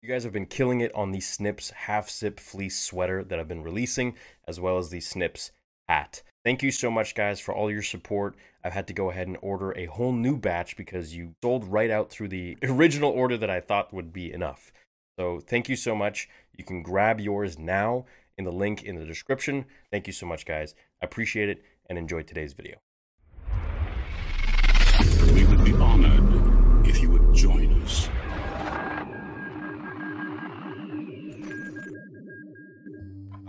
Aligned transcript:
You 0.00 0.08
guys 0.08 0.22
have 0.22 0.32
been 0.32 0.46
killing 0.46 0.80
it 0.80 0.94
on 0.94 1.10
the 1.10 1.20
Snips 1.20 1.70
half 1.70 2.08
zip 2.08 2.38
fleece 2.38 2.80
sweater 2.80 3.24
that 3.24 3.40
I've 3.40 3.48
been 3.48 3.64
releasing, 3.64 4.14
as 4.46 4.60
well 4.60 4.78
as 4.78 4.90
the 4.90 5.00
Snips 5.00 5.50
hat. 5.88 6.22
Thank 6.44 6.62
you 6.62 6.70
so 6.70 6.88
much, 6.88 7.16
guys, 7.16 7.40
for 7.40 7.52
all 7.52 7.68
your 7.68 7.82
support. 7.82 8.36
I've 8.62 8.72
had 8.72 8.86
to 8.86 8.92
go 8.92 9.10
ahead 9.10 9.26
and 9.26 9.36
order 9.42 9.76
a 9.76 9.86
whole 9.86 10.12
new 10.12 10.36
batch 10.36 10.76
because 10.76 11.16
you 11.16 11.34
sold 11.42 11.64
right 11.64 11.90
out 11.90 12.10
through 12.10 12.28
the 12.28 12.56
original 12.62 13.10
order 13.10 13.36
that 13.38 13.50
I 13.50 13.60
thought 13.60 13.92
would 13.92 14.12
be 14.12 14.32
enough. 14.32 14.72
So 15.18 15.40
thank 15.40 15.68
you 15.68 15.74
so 15.74 15.96
much. 15.96 16.28
You 16.56 16.62
can 16.62 16.80
grab 16.80 17.18
yours 17.18 17.58
now 17.58 18.06
in 18.36 18.44
the 18.44 18.52
link 18.52 18.84
in 18.84 18.94
the 18.94 19.04
description. 19.04 19.64
Thank 19.90 20.06
you 20.06 20.12
so 20.12 20.26
much, 20.26 20.46
guys. 20.46 20.76
I 21.02 21.06
appreciate 21.06 21.48
it 21.48 21.64
and 21.86 21.98
enjoy 21.98 22.22
today's 22.22 22.52
video. 22.52 22.78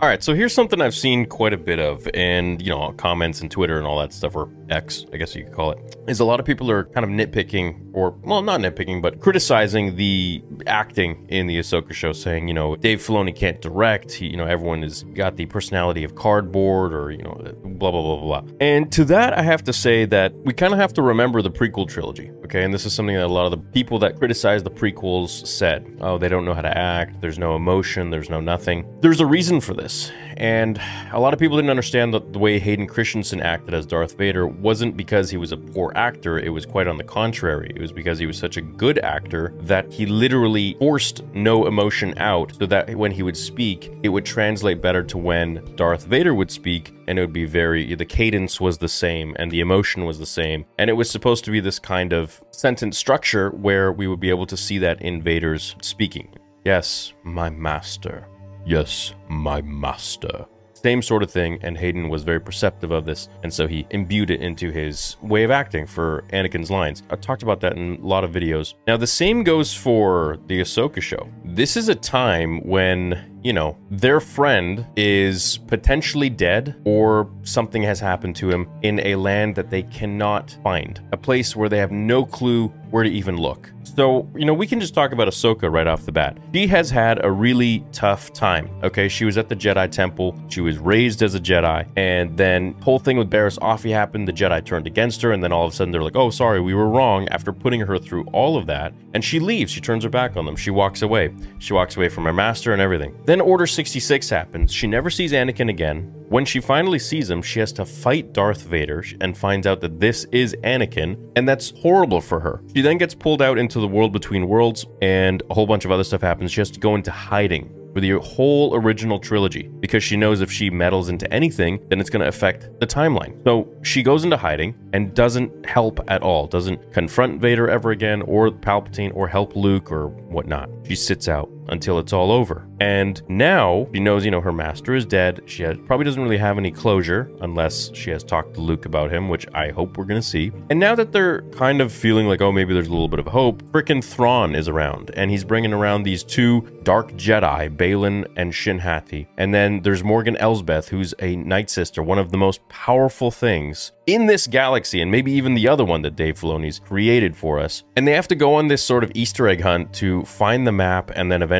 All 0.02 0.08
right, 0.08 0.22
so 0.24 0.34
here's 0.34 0.54
something 0.54 0.80
I've 0.80 0.94
seen 0.94 1.26
quite 1.26 1.52
a 1.52 1.58
bit 1.58 1.78
of, 1.78 2.08
and 2.14 2.62
you 2.62 2.70
know, 2.70 2.90
comments 2.92 3.42
and 3.42 3.50
Twitter 3.50 3.76
and 3.76 3.86
all 3.86 3.98
that 3.98 4.14
stuff, 4.14 4.34
or 4.34 4.48
X, 4.70 5.04
I 5.12 5.18
guess 5.18 5.34
you 5.34 5.44
could 5.44 5.52
call 5.52 5.72
it, 5.72 5.96
is 6.08 6.20
a 6.20 6.24
lot 6.24 6.40
of 6.40 6.46
people 6.46 6.70
are 6.70 6.84
kind 6.84 7.04
of 7.04 7.10
nitpicking, 7.10 7.89
or 7.92 8.10
well, 8.22 8.42
not 8.42 8.60
nitpicking, 8.60 9.02
but 9.02 9.20
criticizing 9.20 9.96
the 9.96 10.42
acting 10.66 11.26
in 11.28 11.46
the 11.46 11.58
Ahsoka 11.58 11.92
show, 11.92 12.12
saying, 12.12 12.48
you 12.48 12.54
know, 12.54 12.76
Dave 12.76 13.00
Filoni 13.00 13.34
can't 13.34 13.60
direct. 13.60 14.12
He, 14.12 14.26
you 14.26 14.36
know, 14.36 14.46
everyone 14.46 14.82
has 14.82 15.02
got 15.14 15.36
the 15.36 15.46
personality 15.46 16.04
of 16.04 16.14
cardboard, 16.14 16.92
or 16.94 17.10
you 17.10 17.22
know, 17.22 17.34
blah 17.64 17.90
blah 17.90 18.02
blah 18.02 18.20
blah. 18.20 18.42
And 18.60 18.90
to 18.92 19.04
that, 19.06 19.36
I 19.36 19.42
have 19.42 19.64
to 19.64 19.72
say 19.72 20.04
that 20.06 20.34
we 20.44 20.52
kind 20.52 20.72
of 20.72 20.78
have 20.78 20.92
to 20.94 21.02
remember 21.02 21.42
the 21.42 21.50
prequel 21.50 21.88
trilogy, 21.88 22.30
okay? 22.44 22.64
And 22.64 22.72
this 22.72 22.86
is 22.86 22.92
something 22.92 23.16
that 23.16 23.26
a 23.26 23.28
lot 23.28 23.44
of 23.44 23.50
the 23.52 23.70
people 23.72 23.98
that 24.00 24.18
criticize 24.18 24.62
the 24.62 24.70
prequels 24.70 25.46
said. 25.46 25.98
Oh, 26.00 26.18
they 26.18 26.28
don't 26.28 26.44
know 26.44 26.54
how 26.54 26.62
to 26.62 26.76
act. 26.76 27.20
There's 27.20 27.38
no 27.38 27.56
emotion. 27.56 28.10
There's 28.10 28.30
no 28.30 28.40
nothing. 28.40 28.86
There's 29.00 29.20
a 29.20 29.26
reason 29.26 29.60
for 29.60 29.74
this 29.74 30.10
and 30.40 30.80
a 31.12 31.20
lot 31.20 31.34
of 31.34 31.38
people 31.38 31.58
didn't 31.58 31.68
understand 31.68 32.14
that 32.14 32.32
the 32.32 32.38
way 32.38 32.58
Hayden 32.58 32.86
Christensen 32.86 33.42
acted 33.42 33.74
as 33.74 33.84
Darth 33.84 34.16
Vader 34.16 34.46
wasn't 34.46 34.96
because 34.96 35.28
he 35.28 35.36
was 35.36 35.52
a 35.52 35.56
poor 35.58 35.92
actor, 35.94 36.38
it 36.38 36.48
was 36.48 36.64
quite 36.64 36.86
on 36.86 36.96
the 36.96 37.04
contrary. 37.04 37.70
It 37.76 37.80
was 37.82 37.92
because 37.92 38.18
he 38.18 38.24
was 38.24 38.38
such 38.38 38.56
a 38.56 38.62
good 38.62 38.98
actor 39.00 39.52
that 39.60 39.92
he 39.92 40.06
literally 40.06 40.76
forced 40.78 41.22
no 41.34 41.66
emotion 41.66 42.14
out 42.16 42.54
so 42.58 42.64
that 42.64 42.96
when 42.96 43.12
he 43.12 43.22
would 43.22 43.36
speak, 43.36 43.92
it 44.02 44.08
would 44.08 44.24
translate 44.24 44.80
better 44.80 45.02
to 45.02 45.18
when 45.18 45.62
Darth 45.76 46.06
Vader 46.06 46.34
would 46.34 46.50
speak, 46.50 46.94
and 47.06 47.18
it 47.18 47.22
would 47.22 47.34
be 47.34 47.44
very, 47.44 47.94
the 47.94 48.06
cadence 48.06 48.62
was 48.62 48.78
the 48.78 48.88
same 48.88 49.36
and 49.38 49.50
the 49.50 49.60
emotion 49.60 50.06
was 50.06 50.18
the 50.18 50.24
same. 50.24 50.64
And 50.78 50.88
it 50.88 50.94
was 50.94 51.10
supposed 51.10 51.44
to 51.44 51.50
be 51.50 51.60
this 51.60 51.78
kind 51.78 52.14
of 52.14 52.42
sentence 52.50 52.96
structure 52.96 53.50
where 53.50 53.92
we 53.92 54.06
would 54.06 54.20
be 54.20 54.30
able 54.30 54.46
to 54.46 54.56
see 54.56 54.78
that 54.78 55.02
in 55.02 55.20
Vader's 55.20 55.76
speaking. 55.82 56.34
Yes, 56.64 57.12
my 57.24 57.50
master. 57.50 58.26
Yes, 58.64 59.14
my 59.28 59.62
master. 59.62 60.46
Same 60.72 61.02
sort 61.02 61.22
of 61.22 61.30
thing, 61.30 61.58
and 61.62 61.76
Hayden 61.76 62.08
was 62.08 62.22
very 62.22 62.40
perceptive 62.40 62.90
of 62.90 63.04
this, 63.04 63.28
and 63.42 63.52
so 63.52 63.66
he 63.66 63.86
imbued 63.90 64.30
it 64.30 64.40
into 64.40 64.70
his 64.70 65.16
way 65.20 65.42
of 65.42 65.50
acting 65.50 65.86
for 65.86 66.24
Anakin's 66.32 66.70
lines. 66.70 67.02
I've 67.10 67.20
talked 67.20 67.42
about 67.42 67.60
that 67.60 67.76
in 67.76 67.96
a 67.96 68.06
lot 68.06 68.24
of 68.24 68.32
videos. 68.32 68.74
Now, 68.86 68.96
the 68.96 69.06
same 69.06 69.42
goes 69.44 69.74
for 69.74 70.38
the 70.46 70.62
Ahsoka 70.62 71.02
show. 71.02 71.28
This 71.44 71.76
is 71.76 71.90
a 71.90 71.94
time 71.94 72.66
when 72.66 73.29
you 73.42 73.52
know, 73.52 73.76
their 73.90 74.20
friend 74.20 74.86
is 74.96 75.58
potentially 75.66 76.30
dead 76.30 76.80
or 76.84 77.30
something 77.42 77.82
has 77.82 78.00
happened 78.00 78.36
to 78.36 78.50
him 78.50 78.68
in 78.82 79.00
a 79.00 79.16
land 79.16 79.54
that 79.56 79.70
they 79.70 79.82
cannot 79.84 80.56
find, 80.62 81.00
a 81.12 81.16
place 81.16 81.56
where 81.56 81.68
they 81.68 81.78
have 81.78 81.90
no 81.90 82.24
clue 82.24 82.68
where 82.90 83.04
to 83.04 83.10
even 83.10 83.36
look. 83.36 83.70
So, 83.84 84.28
you 84.36 84.44
know, 84.44 84.54
we 84.54 84.66
can 84.66 84.80
just 84.80 84.94
talk 84.94 85.12
about 85.12 85.28
Ahsoka 85.28 85.70
right 85.70 85.86
off 85.86 86.04
the 86.04 86.12
bat. 86.12 86.38
She 86.52 86.66
has 86.68 86.90
had 86.90 87.24
a 87.24 87.30
really 87.30 87.84
tough 87.92 88.32
time. 88.32 88.68
Okay, 88.82 89.08
she 89.08 89.24
was 89.24 89.38
at 89.38 89.48
the 89.48 89.56
Jedi 89.56 89.90
Temple. 89.90 90.38
She 90.48 90.60
was 90.60 90.78
raised 90.78 91.22
as 91.22 91.34
a 91.34 91.40
Jedi, 91.40 91.88
and 91.96 92.36
then 92.36 92.74
whole 92.82 92.98
thing 92.98 93.16
with 93.16 93.30
Barriss 93.30 93.58
Offee 93.58 93.90
happened. 93.90 94.28
The 94.28 94.32
Jedi 94.32 94.64
turned 94.64 94.86
against 94.86 95.22
her, 95.22 95.32
and 95.32 95.42
then 95.42 95.52
all 95.52 95.66
of 95.66 95.72
a 95.72 95.76
sudden 95.76 95.92
they're 95.92 96.02
like, 96.02 96.16
"Oh, 96.16 96.30
sorry, 96.30 96.60
we 96.60 96.74
were 96.74 96.88
wrong." 96.88 97.28
After 97.28 97.52
putting 97.52 97.80
her 97.80 97.98
through 97.98 98.24
all 98.32 98.56
of 98.56 98.66
that, 98.66 98.92
and 99.14 99.24
she 99.24 99.40
leaves. 99.40 99.72
She 99.72 99.80
turns 99.80 100.04
her 100.04 100.10
back 100.10 100.36
on 100.36 100.44
them. 100.44 100.56
She 100.56 100.70
walks 100.70 101.02
away. 101.02 101.34
She 101.58 101.72
walks 101.72 101.96
away 101.96 102.08
from 102.08 102.24
her 102.24 102.32
master 102.32 102.72
and 102.72 102.82
everything. 102.82 103.14
Then 103.30 103.40
Order 103.40 103.68
66 103.68 104.28
happens. 104.28 104.72
She 104.72 104.88
never 104.88 105.08
sees 105.08 105.30
Anakin 105.30 105.68
again. 105.70 106.12
When 106.30 106.44
she 106.44 106.58
finally 106.58 106.98
sees 106.98 107.30
him, 107.30 107.42
she 107.42 107.60
has 107.60 107.72
to 107.74 107.84
fight 107.84 108.32
Darth 108.32 108.62
Vader 108.62 109.04
and 109.20 109.38
finds 109.38 109.68
out 109.68 109.80
that 109.82 110.00
this 110.00 110.24
is 110.32 110.56
Anakin, 110.64 111.30
and 111.36 111.48
that's 111.48 111.70
horrible 111.78 112.20
for 112.20 112.40
her. 112.40 112.60
She 112.74 112.82
then 112.82 112.98
gets 112.98 113.14
pulled 113.14 113.40
out 113.40 113.56
into 113.56 113.78
the 113.78 113.86
world 113.86 114.12
between 114.12 114.48
worlds, 114.48 114.84
and 115.00 115.44
a 115.48 115.54
whole 115.54 115.68
bunch 115.68 115.84
of 115.84 115.92
other 115.92 116.02
stuff 116.02 116.22
happens. 116.22 116.50
She 116.50 116.60
has 116.60 116.72
to 116.72 116.80
go 116.80 116.96
into 116.96 117.12
hiding 117.12 117.72
for 117.94 118.00
the 118.00 118.18
whole 118.20 118.74
original 118.74 119.18
trilogy 119.18 119.68
because 119.80 120.02
she 120.02 120.16
knows 120.16 120.40
if 120.40 120.50
she 120.50 120.70
meddles 120.70 121.08
into 121.08 121.32
anything, 121.32 121.80
then 121.88 122.00
it's 122.00 122.10
going 122.10 122.22
to 122.22 122.28
affect 122.28 122.68
the 122.80 122.86
timeline. 122.86 123.42
So 123.44 123.68
she 123.82 124.02
goes 124.02 124.24
into 124.24 124.36
hiding 124.36 124.74
and 124.92 125.14
doesn't 125.14 125.66
help 125.66 126.00
at 126.08 126.22
all, 126.22 126.46
doesn't 126.46 126.92
confront 126.92 127.40
Vader 127.40 127.68
ever 127.68 127.90
again, 127.90 128.22
or 128.22 128.50
Palpatine, 128.50 129.14
or 129.14 129.28
help 129.28 129.56
Luke, 129.56 129.90
or 129.92 130.08
whatnot. 130.08 130.68
She 130.86 130.96
sits 130.96 131.28
out 131.28 131.48
until 131.68 131.98
it's 131.98 132.12
all 132.12 132.32
over. 132.32 132.66
And 132.80 133.20
now 133.28 133.86
she 133.92 134.00
knows, 134.00 134.24
you 134.24 134.30
know, 134.30 134.40
her 134.40 134.52
master 134.52 134.94
is 134.94 135.04
dead. 135.04 135.42
She 135.46 135.62
has, 135.64 135.76
probably 135.84 136.04
doesn't 136.04 136.22
really 136.22 136.38
have 136.38 136.56
any 136.56 136.70
closure 136.70 137.30
unless 137.42 137.94
she 137.94 138.10
has 138.10 138.24
talked 138.24 138.54
to 138.54 138.60
Luke 138.60 138.86
about 138.86 139.12
him, 139.12 139.28
which 139.28 139.46
I 139.54 139.68
hope 139.68 139.98
we're 139.98 140.04
going 140.04 140.20
to 140.20 140.26
see. 140.26 140.50
And 140.70 140.80
now 140.80 140.94
that 140.94 141.12
they're 141.12 141.42
kind 141.52 141.80
of 141.80 141.92
feeling 141.92 142.26
like, 142.26 142.40
oh, 142.40 142.50
maybe 142.50 142.72
there's 142.72 142.88
a 142.88 142.90
little 142.90 143.08
bit 143.08 143.20
of 143.20 143.26
hope, 143.26 143.62
frickin' 143.64 144.02
Thrawn 144.02 144.54
is 144.54 144.68
around, 144.68 145.10
and 145.14 145.30
he's 145.30 145.44
bringing 145.44 145.72
around 145.72 146.02
these 146.02 146.24
two 146.24 146.62
dark 146.82 147.12
Jedi, 147.12 147.76
Baylan 147.76 148.26
and 148.36 148.54
Shin 148.54 148.78
Hati. 148.78 149.28
And 149.36 149.52
then 149.52 149.82
there's 149.82 150.02
Morgan 150.02 150.36
Elsbeth, 150.38 150.88
who's 150.88 151.14
a 151.18 151.36
Night 151.36 151.68
Sister, 151.68 152.02
one 152.02 152.18
of 152.18 152.30
the 152.30 152.38
most 152.38 152.66
powerful 152.68 153.30
things 153.30 153.92
in 154.06 154.26
this 154.26 154.46
galaxy, 154.46 155.00
and 155.00 155.10
maybe 155.10 155.30
even 155.32 155.54
the 155.54 155.68
other 155.68 155.84
one 155.84 156.02
that 156.02 156.16
Dave 156.16 156.40
Filoni's 156.40 156.78
created 156.78 157.36
for 157.36 157.60
us. 157.60 157.84
And 157.94 158.08
they 158.08 158.12
have 158.12 158.28
to 158.28 158.34
go 158.34 158.54
on 158.54 158.68
this 158.68 158.82
sort 158.82 159.04
of 159.04 159.12
Easter 159.14 159.46
egg 159.46 159.60
hunt 159.60 159.92
to 159.94 160.24
find 160.24 160.66
the 160.66 160.72
map 160.72 161.12
and 161.14 161.30
then 161.30 161.42
eventually 161.42 161.59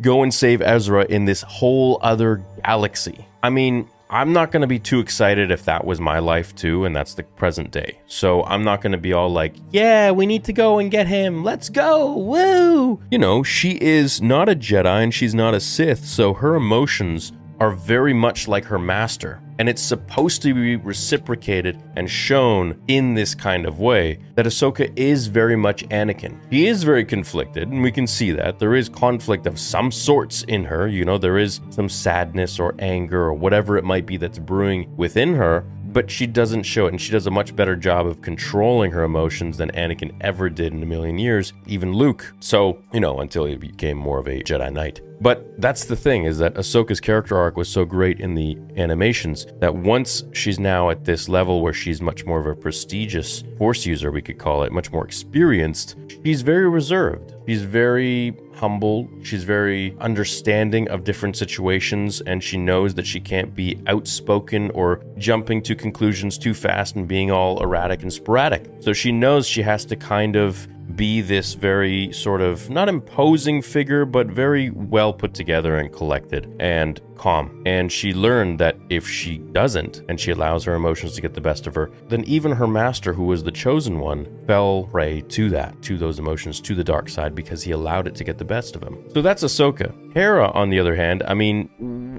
go 0.00 0.22
and 0.22 0.32
save 0.32 0.62
Ezra 0.62 1.04
in 1.04 1.24
this 1.24 1.42
whole 1.42 1.98
other 2.02 2.44
galaxy. 2.64 3.26
I 3.42 3.50
mean, 3.50 3.88
I'm 4.12 4.32
not 4.32 4.50
going 4.50 4.62
to 4.62 4.66
be 4.66 4.80
too 4.80 4.98
excited 4.98 5.52
if 5.52 5.64
that 5.66 5.84
was 5.84 6.00
my 6.00 6.18
life 6.18 6.52
too, 6.56 6.84
and 6.84 6.94
that's 6.96 7.14
the 7.14 7.22
present 7.22 7.70
day. 7.70 8.00
So 8.08 8.42
I'm 8.42 8.64
not 8.64 8.80
going 8.80 8.90
to 8.90 8.98
be 8.98 9.12
all 9.12 9.30
like, 9.30 9.54
yeah, 9.70 10.10
we 10.10 10.26
need 10.26 10.42
to 10.44 10.52
go 10.52 10.80
and 10.80 10.90
get 10.90 11.06
him. 11.06 11.44
Let's 11.44 11.68
go. 11.68 12.16
Woo. 12.16 13.00
You 13.12 13.18
know, 13.18 13.44
she 13.44 13.78
is 13.80 14.20
not 14.20 14.48
a 14.48 14.56
Jedi 14.56 15.04
and 15.04 15.14
she's 15.14 15.34
not 15.34 15.54
a 15.54 15.60
Sith, 15.60 16.04
so 16.04 16.34
her 16.34 16.56
emotions 16.56 17.32
are 17.60 17.70
very 17.70 18.12
much 18.12 18.48
like 18.48 18.64
her 18.64 18.80
master. 18.80 19.40
And 19.60 19.68
it's 19.68 19.82
supposed 19.82 20.40
to 20.40 20.54
be 20.54 20.76
reciprocated 20.76 21.82
and 21.94 22.10
shown 22.10 22.80
in 22.88 23.12
this 23.12 23.34
kind 23.34 23.66
of 23.66 23.78
way 23.78 24.18
that 24.34 24.46
Ahsoka 24.46 24.90
is 24.96 25.26
very 25.26 25.54
much 25.54 25.86
Anakin. 25.90 26.40
He 26.48 26.66
is 26.66 26.82
very 26.82 27.04
conflicted, 27.04 27.68
and 27.68 27.82
we 27.82 27.92
can 27.92 28.06
see 28.06 28.32
that. 28.32 28.58
There 28.58 28.74
is 28.74 28.88
conflict 28.88 29.46
of 29.46 29.60
some 29.60 29.92
sorts 29.92 30.44
in 30.44 30.64
her. 30.64 30.88
You 30.88 31.04
know, 31.04 31.18
there 31.18 31.36
is 31.36 31.60
some 31.68 31.90
sadness 31.90 32.58
or 32.58 32.74
anger 32.78 33.20
or 33.20 33.34
whatever 33.34 33.76
it 33.76 33.84
might 33.84 34.06
be 34.06 34.16
that's 34.16 34.38
brewing 34.38 34.96
within 34.96 35.34
her 35.34 35.66
but 35.92 36.08
she 36.08 36.24
doesn't 36.24 36.62
show 36.62 36.86
it, 36.86 36.90
and 36.90 37.00
she 37.00 37.10
does 37.10 37.26
a 37.26 37.32
much 37.32 37.56
better 37.56 37.74
job 37.74 38.06
of 38.06 38.22
controlling 38.22 38.92
her 38.92 39.02
emotions 39.02 39.56
than 39.56 39.72
Anakin 39.72 40.14
ever 40.20 40.48
did 40.48 40.72
in 40.72 40.84
a 40.84 40.86
million 40.86 41.18
years, 41.18 41.52
even 41.66 41.92
Luke. 41.92 42.32
So, 42.38 42.78
you 42.92 43.00
know, 43.00 43.18
until 43.18 43.44
he 43.44 43.56
became 43.56 43.98
more 43.98 44.20
of 44.20 44.28
a 44.28 44.40
Jedi 44.40 44.72
Knight. 44.72 45.00
But 45.20 45.60
that's 45.60 45.84
the 45.84 45.96
thing 45.96 46.24
is 46.24 46.38
that 46.38 46.54
Ahsoka's 46.54 47.00
character 47.00 47.36
arc 47.36 47.56
was 47.56 47.68
so 47.68 47.84
great 47.84 48.20
in 48.20 48.34
the 48.34 48.56
animations 48.76 49.46
that 49.58 49.74
once 49.74 50.24
she's 50.32 50.58
now 50.58 50.88
at 50.88 51.04
this 51.04 51.28
level 51.28 51.60
where 51.60 51.74
she's 51.74 52.00
much 52.00 52.24
more 52.24 52.40
of 52.40 52.46
a 52.46 52.54
prestigious 52.54 53.44
force 53.58 53.84
user, 53.84 54.10
we 54.10 54.22
could 54.22 54.38
call 54.38 54.62
it, 54.62 54.72
much 54.72 54.90
more 54.90 55.04
experienced, 55.04 55.96
she's 56.24 56.40
very 56.40 56.68
reserved. 56.68 57.34
She's 57.46 57.62
very 57.62 58.34
humble. 58.54 59.10
She's 59.22 59.44
very 59.44 59.96
understanding 60.00 60.88
of 60.88 61.04
different 61.04 61.36
situations, 61.36 62.20
and 62.22 62.42
she 62.42 62.56
knows 62.56 62.94
that 62.94 63.06
she 63.06 63.20
can't 63.20 63.54
be 63.54 63.78
outspoken 63.88 64.70
or 64.70 65.02
jumping 65.18 65.60
to 65.62 65.74
conclusions 65.74 66.38
too 66.38 66.54
fast 66.54 66.96
and 66.96 67.08
being 67.08 67.30
all 67.30 67.62
erratic 67.62 68.02
and 68.02 68.12
sporadic. 68.12 68.70
So 68.80 68.92
she 68.92 69.12
knows 69.12 69.46
she 69.46 69.62
has 69.62 69.84
to 69.86 69.96
kind 69.96 70.36
of 70.36 70.68
be 70.96 71.20
this 71.20 71.54
very 71.54 72.12
sort 72.12 72.40
of 72.40 72.70
not 72.70 72.88
imposing 72.88 73.62
figure, 73.62 74.04
but 74.04 74.26
very 74.26 74.70
well 74.70 75.12
put 75.12 75.34
together 75.34 75.78
and 75.78 75.92
collected 75.92 76.54
and 76.60 77.00
calm. 77.16 77.62
And 77.66 77.92
she 77.92 78.14
learned 78.14 78.58
that 78.60 78.76
if 78.88 79.06
she 79.06 79.38
doesn't 79.38 80.02
and 80.08 80.18
she 80.18 80.30
allows 80.30 80.64
her 80.64 80.74
emotions 80.74 81.14
to 81.14 81.20
get 81.20 81.34
the 81.34 81.40
best 81.40 81.66
of 81.66 81.74
her, 81.74 81.90
then 82.08 82.24
even 82.24 82.52
her 82.52 82.66
master, 82.66 83.12
who 83.12 83.24
was 83.24 83.44
the 83.44 83.52
chosen 83.52 84.00
one, 84.00 84.26
fell 84.46 84.88
prey 84.90 85.20
to 85.22 85.50
that, 85.50 85.80
to 85.82 85.98
those 85.98 86.18
emotions, 86.18 86.60
to 86.60 86.74
the 86.74 86.84
dark 86.84 87.08
side, 87.08 87.34
because 87.34 87.62
he 87.62 87.72
allowed 87.72 88.06
it 88.06 88.14
to 88.14 88.24
get 88.24 88.38
the 88.38 88.44
best 88.44 88.74
of 88.74 88.82
him. 88.82 89.04
So 89.12 89.20
that's 89.20 89.44
Ahsoka. 89.44 89.94
Hera, 90.14 90.50
on 90.52 90.70
the 90.70 90.80
other 90.80 90.96
hand, 90.96 91.22
I 91.26 91.34
mean, 91.34 91.68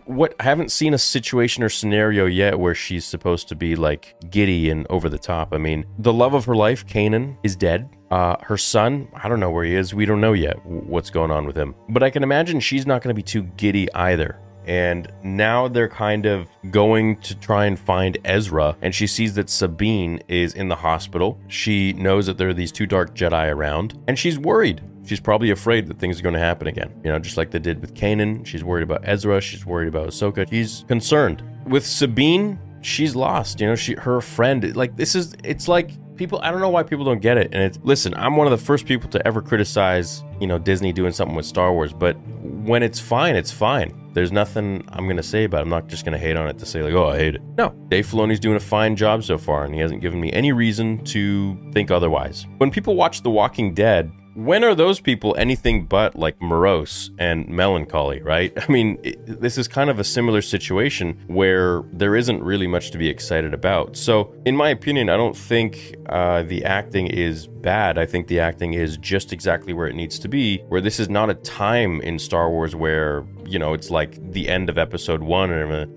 what 0.05 0.35
I 0.39 0.43
haven't 0.43 0.71
seen 0.71 0.93
a 0.93 0.97
situation 0.97 1.63
or 1.63 1.69
scenario 1.69 2.25
yet 2.25 2.59
where 2.59 2.75
she's 2.75 3.05
supposed 3.05 3.47
to 3.49 3.55
be 3.55 3.75
like 3.75 4.15
giddy 4.29 4.69
and 4.69 4.85
over 4.89 5.09
the 5.09 5.17
top. 5.17 5.53
I 5.53 5.57
mean, 5.57 5.85
the 5.99 6.13
love 6.13 6.33
of 6.33 6.45
her 6.45 6.55
life, 6.55 6.85
Kanan, 6.85 7.37
is 7.43 7.55
dead. 7.55 7.89
Uh, 8.09 8.35
her 8.41 8.57
son, 8.57 9.07
I 9.13 9.29
don't 9.29 9.39
know 9.39 9.51
where 9.51 9.63
he 9.63 9.75
is. 9.75 9.93
We 9.93 10.05
don't 10.05 10.19
know 10.19 10.33
yet 10.33 10.63
what's 10.65 11.09
going 11.09 11.31
on 11.31 11.45
with 11.45 11.57
him. 11.57 11.75
But 11.89 12.03
I 12.03 12.09
can 12.09 12.23
imagine 12.23 12.59
she's 12.59 12.85
not 12.85 13.01
going 13.01 13.15
to 13.15 13.17
be 13.17 13.23
too 13.23 13.43
giddy 13.55 13.91
either. 13.93 14.37
And 14.65 15.11
now 15.23 15.67
they're 15.67 15.89
kind 15.89 16.25
of 16.25 16.47
going 16.69 17.17
to 17.21 17.35
try 17.35 17.65
and 17.65 17.79
find 17.79 18.17
Ezra, 18.23 18.77
and 18.81 18.93
she 18.93 19.07
sees 19.07 19.33
that 19.35 19.49
Sabine 19.49 20.21
is 20.27 20.53
in 20.53 20.67
the 20.67 20.75
hospital. 20.75 21.39
She 21.47 21.93
knows 21.93 22.27
that 22.27 22.37
there 22.37 22.49
are 22.49 22.53
these 22.53 22.71
two 22.71 22.85
dark 22.85 23.15
Jedi 23.15 23.51
around, 23.51 23.97
and 24.07 24.17
she's 24.17 24.37
worried. 24.37 24.81
She's 25.05 25.19
probably 25.19 25.49
afraid 25.49 25.87
that 25.87 25.99
things 25.99 26.19
are 26.19 26.23
going 26.23 26.33
to 26.33 26.39
happen 26.39 26.67
again. 26.67 26.93
You 27.03 27.11
know, 27.11 27.19
just 27.19 27.37
like 27.37 27.51
they 27.51 27.59
did 27.59 27.81
with 27.81 27.95
Kanan. 27.95 28.45
She's 28.45 28.63
worried 28.63 28.83
about 28.83 29.01
Ezra. 29.03 29.41
She's 29.41 29.65
worried 29.65 29.87
about 29.87 30.07
Ahsoka. 30.07 30.47
She's 30.49 30.85
concerned. 30.87 31.43
With 31.65 31.85
Sabine, 31.85 32.59
she's 32.81 33.15
lost. 33.15 33.59
You 33.59 33.67
know, 33.67 33.75
she 33.75 33.95
her 33.95 34.21
friend. 34.21 34.75
Like 34.75 34.95
this 34.95 35.15
is. 35.15 35.35
It's 35.43 35.67
like 35.67 35.91
people. 36.15 36.39
I 36.43 36.51
don't 36.51 36.61
know 36.61 36.69
why 36.69 36.83
people 36.83 37.03
don't 37.03 37.21
get 37.21 37.37
it. 37.37 37.49
And 37.51 37.63
it's 37.63 37.79
listen. 37.83 38.13
I'm 38.13 38.35
one 38.35 38.45
of 38.45 38.51
the 38.51 38.63
first 38.63 38.85
people 38.85 39.09
to 39.09 39.27
ever 39.27 39.41
criticize. 39.41 40.23
You 40.39 40.47
know, 40.47 40.59
Disney 40.59 40.93
doing 40.93 41.13
something 41.13 41.35
with 41.35 41.45
Star 41.45 41.73
Wars. 41.73 41.93
But 41.93 42.15
when 42.41 42.83
it's 42.83 42.99
fine, 42.99 43.35
it's 43.35 43.51
fine. 43.51 44.00
There's 44.13 44.31
nothing 44.31 44.83
I'm 44.89 45.07
gonna 45.07 45.23
say 45.23 45.45
about 45.45 45.59
it. 45.59 45.63
I'm 45.63 45.69
not 45.69 45.87
just 45.87 46.03
gonna 46.05 46.17
hate 46.17 46.35
on 46.35 46.47
it 46.47 46.57
to 46.59 46.65
say 46.65 46.83
like, 46.83 46.93
oh, 46.93 47.09
I 47.09 47.17
hate 47.17 47.35
it. 47.35 47.41
No, 47.57 47.69
Dave 47.87 48.05
Filoni's 48.07 48.39
doing 48.39 48.57
a 48.57 48.61
fine 48.61 48.95
job 48.95 49.23
so 49.23 49.37
far, 49.37 49.63
and 49.65 49.73
he 49.73 49.79
hasn't 49.79 50.01
given 50.01 50.19
me 50.19 50.31
any 50.33 50.51
reason 50.51 51.03
to 51.05 51.57
think 51.71 51.91
otherwise. 51.91 52.45
When 52.57 52.71
people 52.71 52.95
watch 52.95 53.21
The 53.21 53.29
Walking 53.29 53.73
Dead, 53.73 54.11
when 54.33 54.63
are 54.63 54.73
those 54.73 54.99
people 54.99 55.35
anything 55.37 55.85
but 55.85 56.15
like 56.15 56.41
morose 56.41 57.11
and 57.19 57.47
melancholy, 57.47 58.21
right? 58.21 58.53
I 58.57 58.71
mean, 58.71 58.97
it, 59.03 59.41
this 59.41 59.57
is 59.57 59.67
kind 59.67 59.89
of 59.89 59.99
a 59.99 60.03
similar 60.03 60.41
situation 60.41 61.19
where 61.27 61.83
there 61.91 62.15
isn't 62.15 62.43
really 62.43 62.67
much 62.67 62.91
to 62.91 62.97
be 62.97 63.09
excited 63.09 63.53
about. 63.53 63.97
So, 63.97 64.33
in 64.45 64.55
my 64.55 64.69
opinion, 64.69 65.09
I 65.09 65.17
don't 65.17 65.35
think 65.35 65.95
uh, 66.09 66.43
the 66.43 66.63
acting 66.63 67.07
is 67.07 67.47
bad. 67.47 67.97
I 67.97 68.05
think 68.05 68.27
the 68.27 68.39
acting 68.39 68.73
is 68.73 68.97
just 68.97 69.33
exactly 69.33 69.73
where 69.73 69.87
it 69.87 69.95
needs 69.95 70.17
to 70.19 70.27
be, 70.27 70.59
where 70.69 70.81
this 70.81 70.99
is 70.99 71.09
not 71.09 71.29
a 71.29 71.35
time 71.35 72.01
in 72.01 72.17
Star 72.19 72.49
Wars 72.49 72.75
where, 72.75 73.25
you 73.45 73.59
know, 73.59 73.73
it's 73.73 73.89
like 73.89 74.31
the 74.31 74.49
end 74.49 74.69
of 74.69 74.77
episode 74.77 75.21
one 75.21 75.51
and 75.51 75.61
everything. 75.61 75.95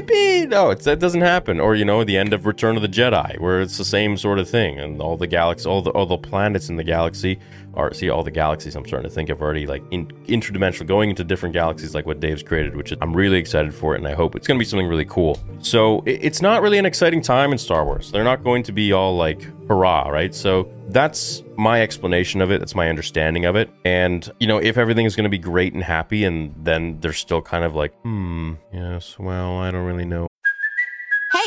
Na, 0.00 0.44
no, 0.48 0.70
it's, 0.70 0.84
that 0.84 0.98
doesn't 0.98 1.20
happen. 1.20 1.60
Or 1.60 1.74
you 1.74 1.84
know, 1.84 2.04
the 2.04 2.16
end 2.16 2.32
of 2.32 2.46
Return 2.46 2.76
of 2.76 2.82
the 2.82 2.88
Jedi, 2.88 3.38
where 3.38 3.60
it's 3.60 3.78
the 3.78 3.84
same 3.84 4.16
sort 4.16 4.38
of 4.38 4.48
thing, 4.48 4.78
and 4.78 5.00
all 5.00 5.16
the 5.16 5.26
galaxies, 5.26 5.66
all 5.66 5.82
the 5.82 5.90
all 5.90 6.06
the 6.06 6.18
planets 6.18 6.68
in 6.68 6.76
the 6.76 6.84
galaxy 6.84 7.38
are 7.74 7.92
see 7.94 8.10
all 8.10 8.22
the 8.22 8.30
galaxies. 8.30 8.74
I'm 8.76 8.86
starting 8.86 9.08
to 9.08 9.14
think 9.14 9.30
of 9.30 9.40
already 9.40 9.66
like 9.66 9.82
in, 9.90 10.06
interdimensional, 10.26 10.86
going 10.86 11.10
into 11.10 11.24
different 11.24 11.52
galaxies, 11.52 11.94
like 11.94 12.06
what 12.06 12.20
Dave's 12.20 12.42
created, 12.42 12.76
which 12.76 12.92
I'm 13.00 13.14
really 13.14 13.38
excited 13.38 13.74
for 13.74 13.94
it, 13.94 13.98
and 13.98 14.08
I 14.08 14.14
hope 14.14 14.36
it's 14.36 14.46
going 14.46 14.58
to 14.58 14.62
be 14.62 14.68
something 14.68 14.86
really 14.86 15.04
cool. 15.04 15.38
So 15.60 16.02
it, 16.06 16.20
it's 16.22 16.42
not 16.42 16.62
really 16.62 16.78
an 16.78 16.86
exciting 16.86 17.22
time 17.22 17.52
in 17.52 17.58
Star 17.58 17.84
Wars. 17.84 18.10
They're 18.10 18.24
not 18.24 18.42
going 18.42 18.62
to 18.64 18.72
be 18.72 18.92
all 18.92 19.16
like 19.16 19.46
hurrah, 19.68 20.08
right? 20.08 20.34
So 20.34 20.72
that's 20.88 21.42
my 21.56 21.82
explanation 21.82 22.40
of 22.40 22.50
it. 22.50 22.58
That's 22.58 22.74
my 22.74 22.88
understanding 22.88 23.44
of 23.44 23.56
it. 23.56 23.70
And, 23.84 24.30
you 24.40 24.46
know, 24.46 24.58
if 24.58 24.78
everything 24.78 25.06
is 25.06 25.14
going 25.14 25.24
to 25.24 25.30
be 25.30 25.38
great 25.38 25.74
and 25.74 25.82
happy, 25.82 26.24
and 26.24 26.54
then 26.56 26.98
they're 27.00 27.12
still 27.12 27.42
kind 27.42 27.64
of 27.64 27.74
like, 27.74 27.94
hmm, 28.02 28.54
yes, 28.72 29.18
well, 29.18 29.58
I 29.58 29.70
don't 29.70 29.84
really 29.84 30.04
know. 30.04 30.28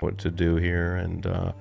What 0.00 0.18
to 0.18 0.30
do 0.30 0.56
here, 0.56 0.96
and 0.96 1.26
uh, 1.26 1.52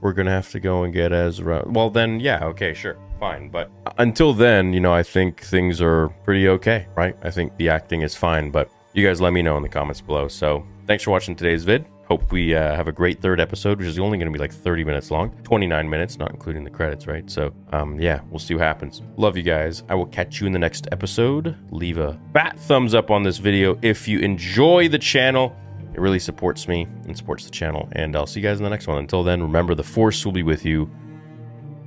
we're 0.00 0.12
gonna 0.12 0.30
have 0.30 0.50
to 0.50 0.60
go 0.60 0.84
and 0.84 0.92
get 0.92 1.12
Ezra. 1.12 1.64
Well, 1.66 1.90
then, 1.90 2.20
yeah, 2.20 2.44
okay, 2.44 2.74
sure, 2.74 2.96
fine. 3.18 3.48
But 3.48 3.70
until 3.98 4.32
then, 4.32 4.72
you 4.72 4.80
know, 4.80 4.92
I 4.92 5.02
think 5.02 5.40
things 5.40 5.80
are 5.80 6.08
pretty 6.24 6.48
okay, 6.48 6.86
right? 6.96 7.16
I 7.22 7.30
think 7.30 7.56
the 7.56 7.68
acting 7.68 8.02
is 8.02 8.14
fine, 8.14 8.50
but 8.50 8.70
you 8.92 9.06
guys 9.06 9.20
let 9.20 9.32
me 9.32 9.42
know 9.42 9.56
in 9.56 9.62
the 9.62 9.68
comments 9.68 10.00
below. 10.00 10.28
So, 10.28 10.64
thanks 10.86 11.04
for 11.04 11.10
watching 11.10 11.36
today's 11.36 11.64
vid. 11.64 11.86
Hope 12.06 12.30
we 12.30 12.54
uh, 12.54 12.76
have 12.76 12.86
a 12.86 12.92
great 12.92 13.20
third 13.20 13.40
episode, 13.40 13.78
which 13.78 13.88
is 13.88 13.98
only 13.98 14.16
going 14.16 14.32
to 14.32 14.32
be 14.32 14.38
like 14.38 14.52
30 14.52 14.84
minutes 14.84 15.10
long, 15.10 15.30
29 15.42 15.90
minutes, 15.90 16.18
not 16.18 16.30
including 16.30 16.62
the 16.62 16.70
credits, 16.70 17.08
right? 17.08 17.28
So, 17.28 17.52
um, 17.72 17.98
yeah, 17.98 18.20
we'll 18.30 18.38
see 18.38 18.54
what 18.54 18.62
happens. 18.62 19.02
Love 19.16 19.36
you 19.36 19.42
guys. 19.42 19.82
I 19.88 19.96
will 19.96 20.06
catch 20.06 20.40
you 20.40 20.46
in 20.46 20.52
the 20.52 20.58
next 20.60 20.86
episode. 20.92 21.56
Leave 21.72 21.98
a 21.98 22.16
fat 22.32 22.60
thumbs 22.60 22.94
up 22.94 23.10
on 23.10 23.24
this 23.24 23.38
video 23.38 23.76
if 23.82 24.06
you 24.06 24.20
enjoy 24.20 24.88
the 24.88 25.00
channel. 25.00 25.56
It 25.96 26.00
really 26.00 26.18
supports 26.18 26.68
me 26.68 26.86
and 27.06 27.16
supports 27.16 27.46
the 27.46 27.50
channel. 27.50 27.88
And 27.92 28.14
I'll 28.14 28.26
see 28.26 28.40
you 28.40 28.46
guys 28.46 28.58
in 28.58 28.64
the 28.64 28.70
next 28.70 28.86
one. 28.86 28.98
Until 28.98 29.24
then, 29.24 29.40
remember 29.42 29.74
the 29.74 29.82
Force 29.82 30.26
will 30.26 30.32
be 30.32 30.42
with 30.42 30.66
you 30.66 30.90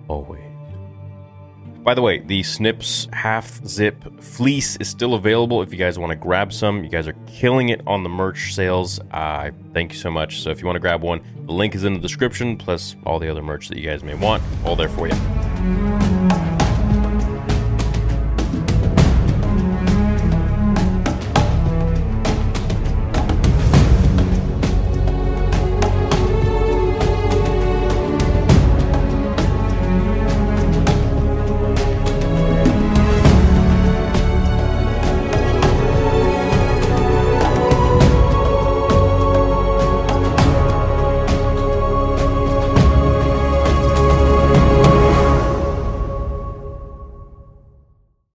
always. 0.08 0.42
By 1.84 1.94
the 1.94 2.02
way, 2.02 2.18
the 2.18 2.42
Snips 2.42 3.08
half 3.14 3.64
zip 3.66 4.20
fleece 4.20 4.78
is 4.78 4.90
still 4.90 5.14
available 5.14 5.62
if 5.62 5.72
you 5.72 5.78
guys 5.78 6.00
want 6.00 6.10
to 6.10 6.16
grab 6.16 6.52
some. 6.52 6.84
You 6.84 6.90
guys 6.90 7.08
are 7.08 7.16
killing 7.28 7.70
it 7.70 7.82
on 7.86 8.02
the 8.02 8.10
merch 8.10 8.56
sales. 8.56 9.00
Uh, 9.12 9.52
thank 9.76 9.94
you 9.94 10.00
so 10.00 10.10
much. 10.10 10.42
So 10.42 10.50
if 10.50 10.60
you 10.60 10.66
want 10.66 10.76
to 10.76 10.82
grab 10.82 11.04
one, 11.04 11.22
the 11.46 11.54
link 11.54 11.76
is 11.76 11.84
in 11.84 11.94
the 11.94 12.00
description, 12.00 12.58
plus 12.58 12.96
all 13.06 13.20
the 13.20 13.30
other 13.30 13.44
merch 13.44 13.70
that 13.70 13.78
you 13.78 13.88
guys 13.88 14.04
may 14.04 14.16
want, 14.16 14.42
all 14.66 14.76
there 14.76 14.90
for 14.90 15.08
you. 15.08 15.39